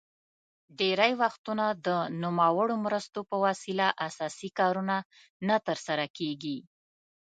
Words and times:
ډیری 0.79 1.11
وختونه 1.21 1.65
د 1.87 1.87
نوموړو 2.23 2.75
مرستو 2.85 3.19
په 3.29 3.35
وسیله 3.45 3.87
اساسي 4.07 4.49
کارونه 4.59 4.95
نه 5.47 5.57
تر 5.67 5.77
سره 5.87 6.05
کیږي. 6.17 6.57